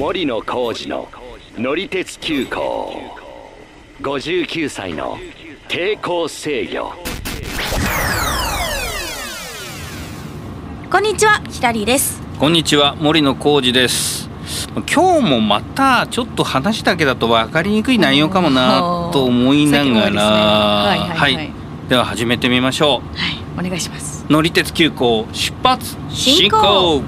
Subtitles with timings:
[0.00, 1.08] 森野浩二の
[1.58, 2.94] 乗り鉄急行。
[4.00, 5.18] 59歳の
[5.68, 6.94] 抵抗制御。
[10.90, 12.18] こんにちはひらりです。
[12.38, 14.30] こんにちは森野浩二です。
[14.90, 21.34] 今日もまたちょっと話だけだと分かりにくい内容かもなと 思いながら、ね、はいはい、はい。
[21.34, 21.50] はい、
[21.90, 23.18] では始めてみましょう。
[23.18, 24.24] はいお願いします。
[24.30, 27.02] 乗り鉄急行出発進行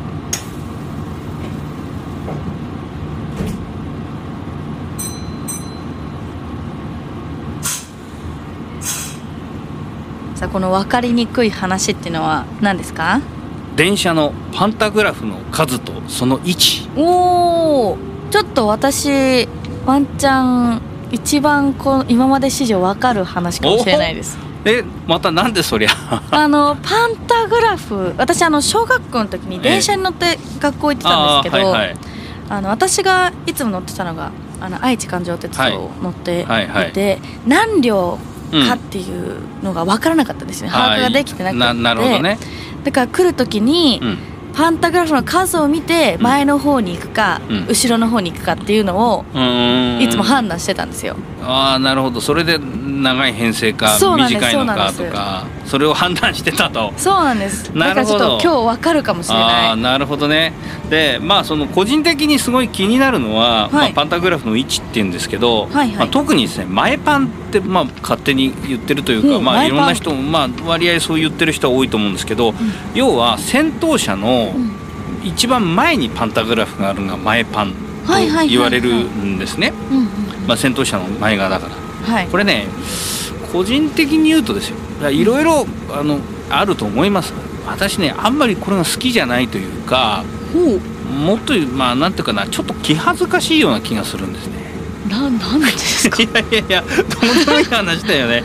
[10.53, 13.21] この分かりにくい話っていうのは何ですか？
[13.75, 16.89] 電車のパンタグラフの数とその位置。
[16.97, 17.99] おお
[18.31, 19.49] ちょっと私
[19.87, 24.37] ワンチャン一番こ今まで史上分かる話かもしれないです。
[24.65, 25.91] えまたなんでそりゃ。
[26.31, 31.97] あのパンタグラフ私あの小学校の時に電車に乗って学校行ってたんですけど、あはいはい、
[32.51, 36.69] あの私がいつも乗ってたのがあの愛知環状鉄道を乗っていて、はい。
[36.69, 38.19] はいはい、何両
[38.53, 42.39] かっていうのが分からなかったんですね、把握ができてなくて、ななるほどね。
[42.85, 44.01] だから来る時に、
[44.55, 49.25] パンタグラフの数を見て前の方に行くか、うん、後ろの方に行くかっていうのを
[50.01, 51.17] いつも判断してたんですよ。
[51.43, 52.21] ああなるほど。
[52.21, 56.93] それで長い編成か短いのかとかそれを判断してたと。
[56.97, 57.71] そうなんです。
[57.77, 58.39] なるほど。
[58.41, 59.71] 今日わかるかもしれない。
[59.71, 60.53] あなるほどね。
[60.91, 72.57] でまあその個人的にすごい気になるのは、はい、まあ、パンタグラフの位置っていうんですけど、はいはい、まあ、特にですね前パンってまあ勝手に言ってるというか、うん、まあいろんな人もまあ割合そう言ってる人は多いと思うんですけど、うん、
[72.95, 74.42] 要は先頭車の
[75.25, 77.77] 一番前にパンタグラフがあるのが前パンと
[78.49, 79.73] 言われるんですね。
[80.47, 82.15] まあ先頭車の前側だから。
[82.15, 82.67] はい、これね
[83.53, 85.11] 個人的に言うとですよ。
[85.11, 86.19] いろいろあの
[86.51, 87.33] あると思います。
[87.67, 90.25] 私ねあんまりこれが好きじゃないというか
[91.25, 94.63] もっとまあなんていうかなちょっと気恥ずかしいような気がするんですね。
[95.09, 96.23] ななんですか？
[96.23, 96.89] いやいやいやど
[97.43, 98.43] うでもいい話だよね。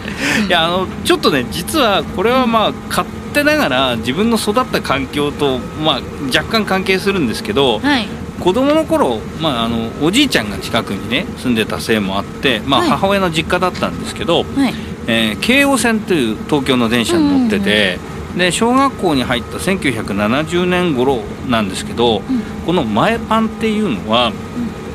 [0.47, 6.01] いやあのちょっとね実はこれはまあ勝手ながら自分の育った環境とまあ
[6.35, 8.07] 若干関係するんですけど、はい、
[8.39, 14.73] 子供の頃、まあ、あのおじいちゃんが近くにね住んでたせいもあって、まあ、母親の実家だったんですけど、はい、
[15.07, 17.99] えー、京王線という東京の電車に乗ってて、
[18.37, 24.31] で小学校に入った1970年頃なんですけど、うん、この前パンっていうのは、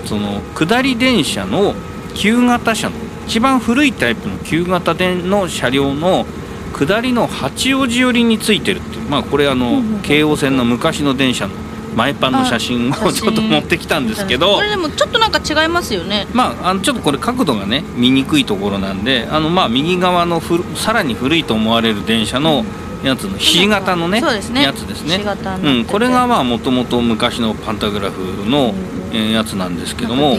[0.00, 1.74] うん、その下り電車の
[2.14, 6.26] 旧型車の一番古いタイプの旧型の車両の
[6.72, 11.54] 下りの八王子寄りについてるっていう、まあ、これあの、うん、京王線の昔の電車の
[11.94, 14.54] 前パンの写真をちょっと持ってきたんですけど。
[14.54, 16.26] これでもちょっとなんか違いますよね。
[16.32, 22.64] まああのちょっとこれ角度がね見にくいところなんであのまあ右側のふさらに古いと思われる電車の
[23.04, 24.62] やつのひし形のねね。
[24.62, 25.22] やつですね。
[25.62, 28.74] うん、これがまあもともと昔のパンタグラフの、
[29.12, 30.38] えやつなんですけども、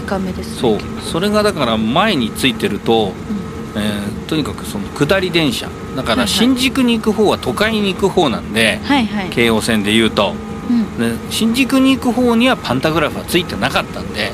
[0.60, 0.80] そう。
[1.02, 3.14] それがだから前についてると、
[3.76, 10.34] えー、とにかくその下り電車だから新宿に行く方は都会に行く方なんで、はいはい、京王線でいうと。
[10.98, 14.32] で新宿に行く方にはパンタグラフはついてなかったんで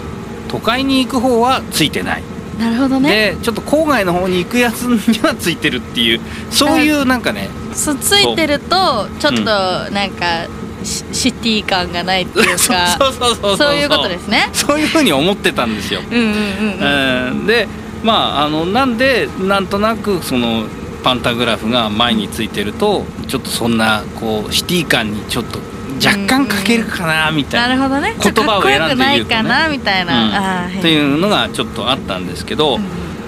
[0.48, 2.24] 都会に行く方はついてない。
[2.60, 3.36] なるほどね。
[3.36, 6.20] でちょっと郊外の方に行くやつにはついてるっていう
[6.52, 12.58] そういうなんかねそうついてるとちょっとなんか、うん、シティ感がないっていうか
[13.00, 14.50] そうそうそうそういうことですね。
[14.54, 16.02] そういうふうに思ってたんですよ。
[16.10, 17.30] うんうん。
[17.32, 17.68] うん、で
[18.04, 20.66] まああのなんでなんとなくその
[21.04, 25.60] パンタグラフが前についてるとちょっとそんなこうシティ感にちょっと
[26.04, 28.16] 若干かけるかなみたいな,、なるほどね。
[28.22, 31.00] 言葉を選んで言うと、ね、みたいな、うん、ってい。
[31.02, 32.84] うのがちょっとあったんですけど、うん、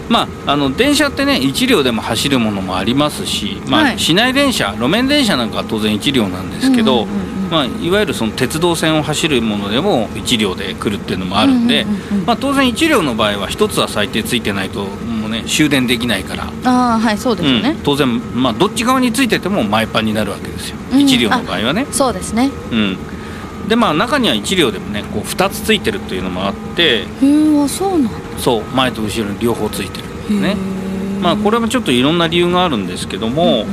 [0.10, 7.06] まああの電車ってね1両でも走るものもありますし、まあ、はい、市内電車路面電車なんかは当然1両なんですけど、
[7.52, 11.86] まあ、いわゆるその鉄道線を走るものでも1両で来るっていうのもあるんで、
[12.26, 14.88] まあ、当然1両の場合は1つは最低ついてないと
[15.32, 16.44] ね終電できないから。
[16.66, 21.88] ああはいそうですよね、うん、当然まあどっち側についてても前パンになるわけですよ、うん、1両の場合はね。
[21.92, 22.52] そうですね。
[22.72, 22.98] うん。
[23.68, 26.84] でまあ中には1両でもねこう2つついてるっていうのもあって。
[26.84, 30.56] へえそうなんそう前と後ろに両方ついてるね。
[31.22, 33.66] まあこれもちょっといろんな理由があるんですけども、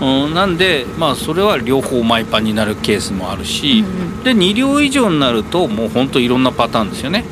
[0.00, 7.24] うん、うん、なんでまあそれは両方マイパンになるケースもあるし、うんうん、で2両以上になるともうほんといろんなパターンですよね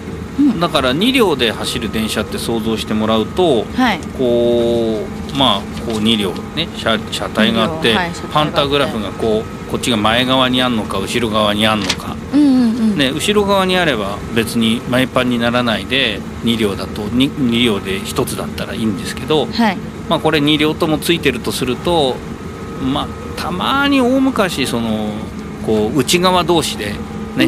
[0.61, 5.03] だから2両で走る電車って想像してもらうと、はい、こ
[5.35, 19.77] うまあこう2両ね車車体があって、はい、パンタグラフがこうこっちが前側にあんのか後ろ側にあんのか、うんうんうん、ね、後ろ側にあれば別に前パンにならないで2両だと 2, 2両で1つだったらいいんですけど、はい、
[20.09, 22.17] まあ、これ2両ともついてるとすると、
[22.83, 25.13] まあ、たまに大昔その
[25.65, 26.95] こう内側同士で
[27.37, 27.47] ね、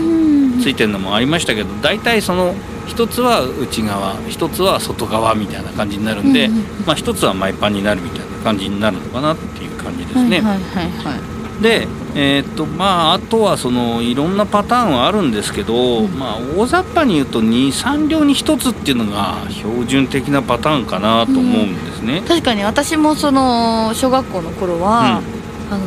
[0.63, 2.55] ついてるのもありましたけど大体その
[2.87, 6.49] 一つは内側一つは外側みたいな感じになるんで、
[6.87, 10.41] まあ、一つはマイパンになるみたいな感じになるのかなっていう感じですね。
[10.41, 11.63] はいはいはいはい。
[11.63, 22.19] で、えー、っとまあ、あとはそのいろんなパターンはあるんですけど、うん、まあ、大雑把に言うと23両に1つっていうのが標準的なパターンかなと思うんですね。
[22.19, 25.23] うん、確かに私もその小学校の頃は、
[25.71, 25.85] うん、あの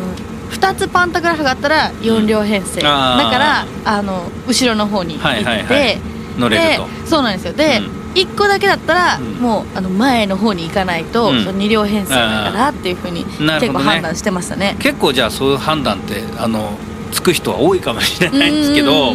[0.50, 5.98] 2つパンタグラフがあったら4両編成、だからあの後ろの方に行って、はいはいはい、
[6.38, 6.88] 乗れると。
[7.06, 7.54] そうなんですよ。
[7.54, 7.82] で、
[8.16, 16.78] 1個だけだったら、もうあの前の方に行かないと、うん、2両編成だからっていうふうに結構判断してましたね、ね、結構じゃあそういう判断ってあの
[17.12, 19.14] つく人は多いかもしれないんですけど、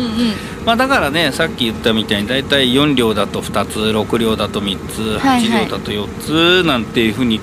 [0.65, 7.41] まあ、だからねさっき言ったみたいに大体4両だと2つ6両だと3つ8両だと4つなんていうふうに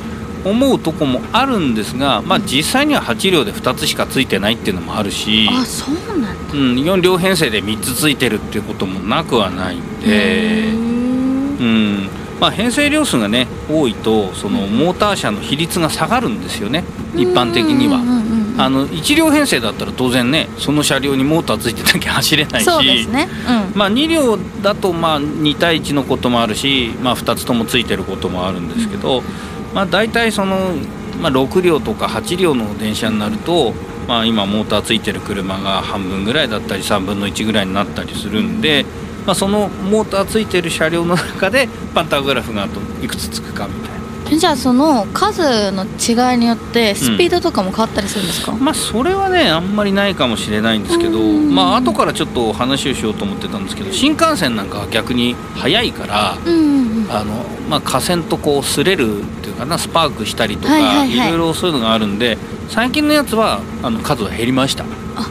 [0.49, 10.87] 思うとこもあるんですが、まあ、実際には8両で2つしかついてないっていうのもあるしあそうなんだ、うん、4両編成で3つついてるっていうこともなくはないんで。
[11.59, 12.09] うん
[12.39, 16.83] まあ、編成両数がね多いとそのモーター車の比率が下がるんですよね
[17.15, 17.99] 一般的には。
[18.59, 23.29] あの1両編成だったら当然ねその車両にモーターついてなきゃ走れないし、ね。
[23.71, 29.21] うん、まあ、2両だとまあ2対1のこともあるし、まあ、2つともついてることもあるんですけど、
[29.73, 30.73] まあ、大体その、
[31.21, 33.73] まあ、6両とか8両の電車になると、
[34.07, 38.85] まあ、今モーターついてる車が半分ぐらいだったり3分の1ぐらいになったりするんで。
[39.27, 43.96] まあ、そのモーターついてる車両の中でパンタグラフがあといくつつくかみたいな。
[44.35, 62.37] じゃあその数の違いによってスピードとかも変わったりするんですか、うん、まあそれはねあんまりないかもしれないんですけどまあ後からちょっと話をしようと思ってたんですけど新幹線なんかは逆に速いから、あのまあ、架線とこう擦れるっていうかなスパークしたりとか、いろいろそういうのがあるんで
[62.69, 64.83] 最近のやつはあの数は減りました。
[65.15, 65.29] あ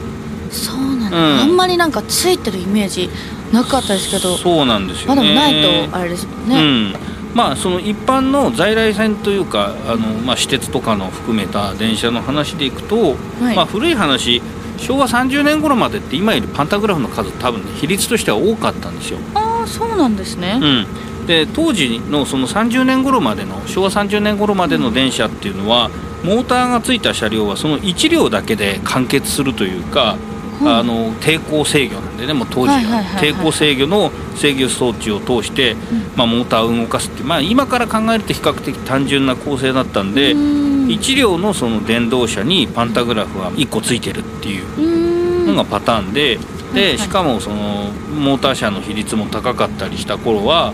[0.51, 3.09] そうなんだ、うん、あんまりなんかついてるイメージ
[3.51, 4.35] なかったですけど。
[4.37, 14.41] そうなんですよ、ね、まだないとあれですもんね、うんまあ、その一般の在来線というかあの、まあ、私鉄とかの含めた電車の話でいくと、はい、まあ、古い話
[14.77, 19.19] 昭和30年頃までって今よりパンタグラフの数多分、ね、比率としては多かったんですよ。
[19.35, 25.91] ああそうなんですね、うん、で当時のその30年頃までの昭和30年頃までの電車っていうのは、
[26.23, 30.17] モーターがついた車両はその1両だけで完結するというか
[30.65, 33.03] あの抵抗制御なんでねもう当時は。
[33.19, 35.75] 抵抗制御の制御装置を通して、
[36.15, 46.39] まあ、モーターを動かすって、まあ、今から考えると比較的単純な構成だったんで1両のその電動車にパンタグラフは1個ついてるっていうのがパターンで。
[46.73, 50.73] でしかもそのモーター車の比率も高かったりした頃は、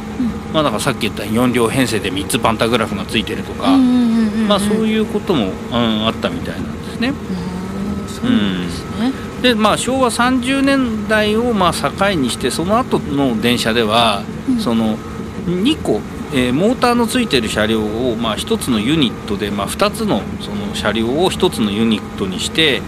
[0.51, 3.77] まあ、だからさっき言った4両編成で3つパンタグラフがついてるとか、
[4.47, 7.13] まあ、そういうことも、うん、あったみたいなんですね。
[8.07, 9.12] そうですね、
[9.44, 14.98] でまあ、昭和30年代をまあ境にしてその後の電車では、うん、その
[15.45, 16.00] 2個、
[16.34, 22.81] えー、モーターのついてる車両をまあ1つのユニットで、まあ、2つのその車両を1つのユニットにして、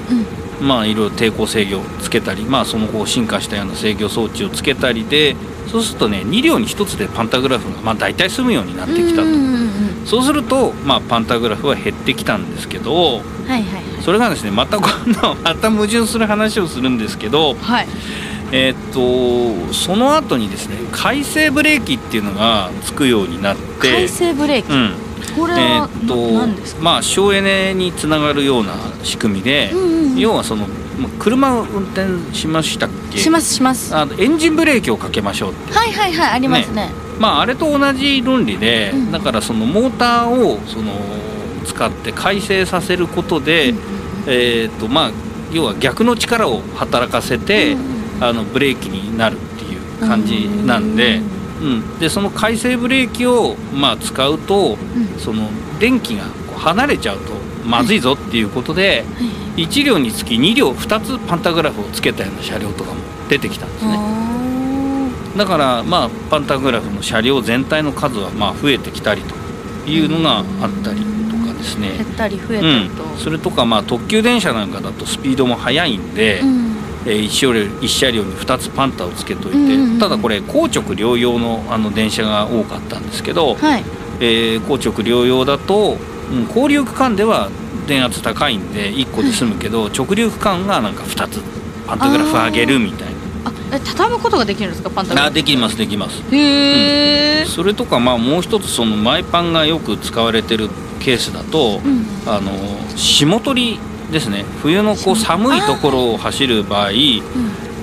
[0.62, 5.36] うん、まあいろいろ抵抗制御をつけたり、まあ、その後進化したような制御装置をつけたりで
[5.68, 9.28] そうするとね2両に1つでパンタグラフがまあ大体済むようになってきたと、
[10.06, 14.88] そうすると、まあ、パンタグラフは減ってきたんですけど、はいはい、それがですねまた今
[15.20, 17.88] 度また矛盾する話をするんですけど、はい、
[18.52, 24.94] えっとその後にですね改正ブレーキっていうのがつくようになって改正ブレーキ、うん。
[25.36, 26.08] これは、えー、っ
[26.76, 30.68] とまあ省エネにつながるような仕組みで、うんうんうん、要はその
[31.18, 33.18] 車を運転しましたっけ？
[33.18, 33.94] しますします。
[33.96, 40.94] あエンジンブレーキをかけましょうはいはいはいありますね、ね、まああれと同じ論理で、うん、だからそのモーターをその
[41.66, 43.78] 使って改正させることで、うん
[44.28, 45.12] えーとまあ、
[45.52, 47.76] 要は逆の力を働かせて、
[48.22, 51.22] あのブレーキになるっていう感じなんで,、
[51.62, 54.78] うんでその回生ブレーキを、まあ、使うと、
[55.18, 56.24] その電気が
[56.58, 57.34] 離れちゃうと
[57.66, 59.04] まずいぞっていうことで、
[59.58, 64.00] 1両につき2両2つパンタグラフをつけたような車両とかも出てきたんですね。
[65.38, 69.36] だからまあパンタグラフの車両全体の数はまあ増えてきたりと
[69.90, 70.46] いうのがあっ
[70.84, 71.15] たり
[71.58, 71.98] ですね。
[71.98, 83.84] 減ったり増えたりと、うん、それとかまあ特急電車なんかだとスピードも速いんで、うん、えー、1, 車両1車両に2つパンタをつけといて、うんうんうん、ただこれ硬直両用のあの電車が多かったんですけど、はい、
[84.20, 85.98] えー、硬直両用だと、
[86.32, 87.50] うん、交流区間では
[87.88, 91.42] 電圧高いんで1個で済むけど、直流区間がなんか2つ
[91.86, 93.16] パンタグラフ上げるみたいな。
[93.74, 95.28] え畳むことができるんですかパンタグラフ？
[95.30, 96.22] あできますできます。
[96.32, 100.70] へえ、うん、それとかまあもう一つそのマイパンがよく使われてる
[101.06, 102.52] ケースだと、うん、あの
[102.98, 103.80] 霜取り
[104.12, 104.44] ですね。
[104.62, 106.94] 冬のこう寒いところを走る場合、え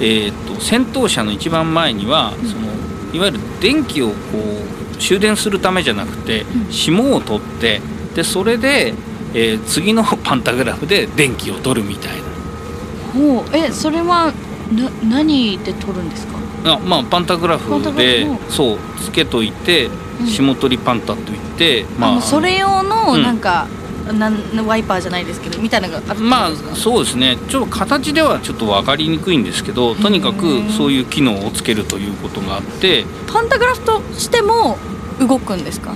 [0.00, 2.73] えーと、先頭車の一番前には、その
[3.14, 4.14] いわゆる電気をこ
[4.95, 7.81] う終電するためじゃなくて、霜を取って
[8.14, 8.95] でそれで、
[9.35, 12.23] えー、次のパンタグラフで電気を取るみたいな。
[13.14, 13.57] ほう。
[13.57, 14.33] えそれは
[14.73, 16.38] な何で取るんですか？
[16.64, 19.91] あまあパンタグラフでそうつけといて、
[20.26, 23.67] 霜取りパンタといって、まあそれ用のなんか、
[24.09, 27.38] うん、なんワイパーじゃないですけどみたいなのがまあそうですね。
[27.49, 33.05] ちょっと形ではちょっと分かりにくいんですけどとにかくそういう機能をつけるということがあって。
[33.26, 34.79] パンタグラフとしても
[35.21, 35.95] 動くんですか？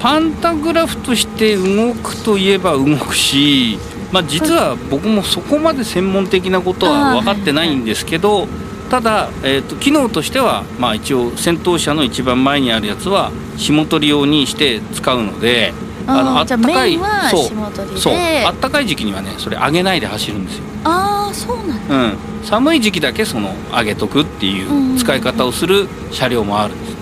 [0.00, 3.78] パンタグラフとして動くといえば動くし
[4.10, 8.48] まあ、実は僕もそこまで専門的なことは分かってないんですけど、
[8.90, 15.72] ただ、えーと、機能としては、まあ、一応先頭車の一番前にあるやつは霜取り用にして使うので
[16.06, 16.98] あのあったかい
[17.30, 20.64] そうそうあったかい時期にはねそれ上げないで走るんですよ。
[20.84, 26.98] ああそうなんだ、うん、寒い時期だけその上げとくっていう使い方をする車両もあるんですね、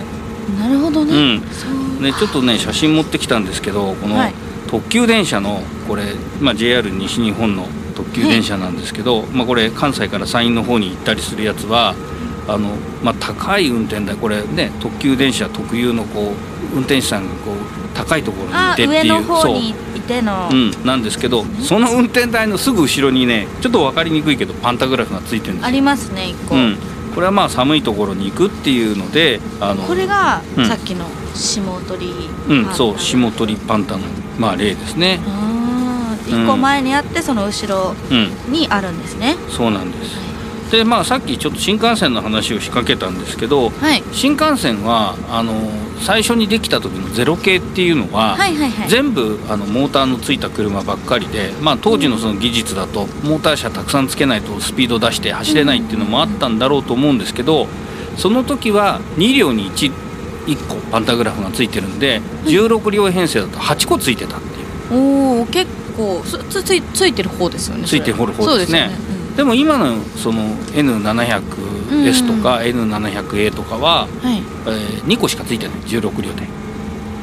[0.59, 1.41] なるほどね,、うん、
[2.01, 4.17] ねちょっとね写真持ってきたんですけどこの
[4.67, 7.67] 特急電車のこれ、まあ、JR 西日本の
[8.07, 11.95] 特急電車なんですけど、まあ、これ関西から山陰の方に行ったりするやつは
[12.47, 17.55] あの、まあ、高い運転台これね特急電車特有のこう運転手さんがこう
[17.93, 19.57] 高いところにいてっていうそう。
[19.57, 19.73] い
[20.07, 26.77] ての、うん、なんですけどその運転台のすぐ後ろにねちょっと分かりにくいけどパンタグラフがついてるんですありますね1個、うん、
[27.13, 32.13] これはまあ寒いところに行くっていうのであのこれがさっきの霜取り
[32.47, 34.03] うんそう霜取りパンタの、
[34.39, 35.19] まあ、例ですね。
[36.27, 37.93] 1個前にあってその後ろ
[38.49, 40.27] にあるんですね、うん、そうなんです、
[40.71, 45.53] でまあさっきちょっと新幹線の話を仕掛けたんですけど、はい、新幹線はあの
[45.99, 57.67] 最初にできた時のゼロ系っていうのは,、はいはいはい、全部あのモーターのついた車ばっかりで、まあ、当時のその技術だとモーター車たくさんつけないとスピード出して走れないっていうのもあったんだろうと思うんですけど
[58.17, 59.91] その時は2両に 1,
[60.47, 64.57] 1個パンタグラフがついてるんで16両編成だと8個ついてたっていう。
[64.89, 65.45] おお
[65.97, 68.25] 結構つついついてる方ですよねついてる方
[68.57, 68.95] ですね、ね。
[69.29, 74.37] うん、でも今のその N700S とか N700A とかは、はい。
[74.67, 75.77] えー、2個しかついてない。
[75.79, 76.43] 16両で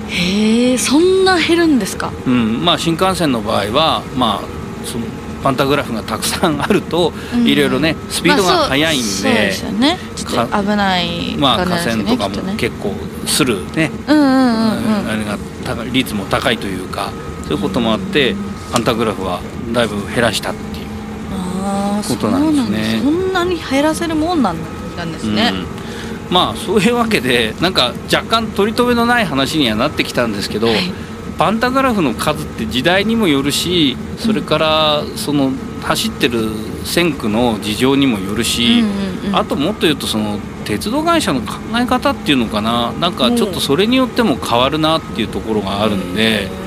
[0.08, 2.12] へえそんな減るんですか？
[2.26, 2.64] うん。
[2.64, 5.06] まあ新幹線の場合はまあその
[5.42, 7.12] パンタグラフがたくさんあると、
[7.44, 9.52] いろいろねスピードが速いんで,、
[10.16, 12.94] 危ないまあ河川とかも結構
[13.26, 13.90] するね。
[14.08, 17.12] うんうんうん、うん、あれが率も高いというか
[17.44, 18.34] そういうこともあって
[18.74, 19.40] パンタグラフは
[19.72, 20.86] だいぶ減らしたっていう
[22.08, 23.00] ことなんですね。
[23.04, 25.52] そんなに減らせるもんなんですね、
[26.28, 30.76] うん、まあそういうわけでなんか若干取り留めのない話にはなってきたんですけど、はい、
[31.38, 35.52] パンタグラフの数って時代にもよるしそれからその
[35.84, 36.48] 走ってる
[36.84, 38.82] 線区の事情にもよるし、
[39.32, 42.90] あともっと言うとその鉄道会社の考え方っていうのかな。
[42.94, 46.50] なんかちょっとそれによっても変わるなっていうところがあるんで。
[46.58, 46.63] うん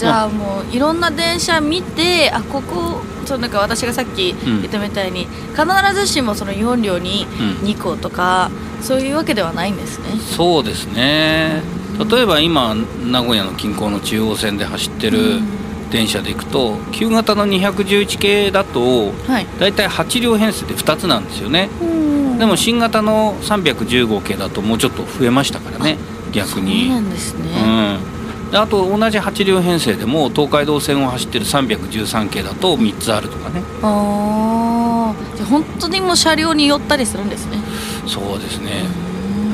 [0.00, 7.26] じゃあもういろんな電車見てあここそうなんか私がさっき言ったみたいに、うん、必ずしもその4両に
[7.62, 10.18] 2個とか、うん、そういうわけではないんですね。
[10.18, 11.62] そうですね。
[12.10, 15.40] 例えば今名古屋の近郊の中央線で走ってる
[15.90, 21.68] 電車で行くと、旧型の211系だと、はい、大体8両編成で2つなんですよね。
[22.38, 25.98] でも新型の315系だともうちょっと増えましたからね
[26.32, 26.86] 逆に。
[26.86, 28.19] そうなんですね、うん
[28.52, 33.62] あと同じ8両編成でも東海道線を走ってる313系だと3つあるとかね。
[33.82, 37.58] ああじゃ本当にもう車両に寄ったりするんですね。
[38.06, 38.84] そうですね。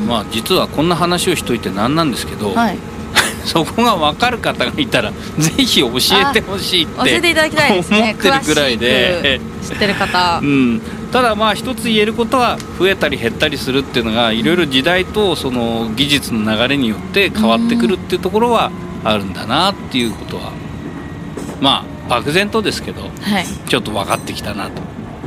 [0.07, 2.79] まあ実はこんな話をしといてなんなんですけど、はい、
[3.45, 8.01] そこが分かる方がいたらぜひ教えてほしいって教えていただきたいですね。
[8.01, 9.41] 思ってるぐらいで。
[9.63, 10.81] 知ってる方、うん、
[11.17, 18.71] ただまあ一つ言えることは増えたり減ったりするっていうのがいろいろ時代とその技術の流れによって変わってくるっていうところは
[19.03, 20.53] あるんだなっていうことは
[21.59, 23.09] まあ漠然とですけど、は
[23.41, 24.83] い、ちょっと分かってきたなと。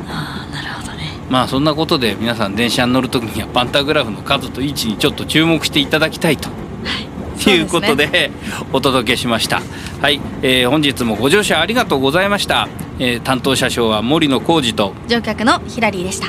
[0.08, 6.50] あなるほどねまあそんなことで皆さん電車に乗る時にはパンタグラフの数と位置にちょっと注目していただきたいと。
[7.48, 8.32] い、いうことで、ね、
[8.74, 9.64] お届けしました。
[10.02, 12.68] はい、えー、本日もご乗車ありがとうございました。
[13.00, 16.28] えー、担当車掌は森野浩二と乗客のヒラリーでした。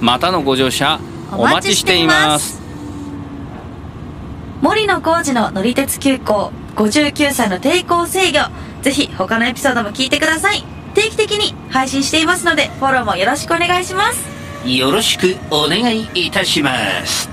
[0.00, 1.00] またのご乗車
[1.32, 2.60] お待ちしています。
[4.60, 8.38] 森野浩二の乗り鉄急行59歳の抵抗制御。
[8.82, 10.64] ぜひ他のエピソードも聞いてください。
[10.94, 14.68] 定期的に配信していますので、フォローもよろしくお願いします。
[14.68, 16.70] よろしくお願いいたしま
[17.06, 17.31] す。